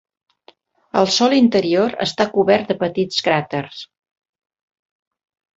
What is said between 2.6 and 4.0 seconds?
de petits cràters.